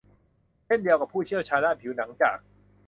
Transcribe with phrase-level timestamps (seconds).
[0.65, 2.37] เช่นเดียวกับผู้เชี่ยวชาญด้านผิวหนังจาก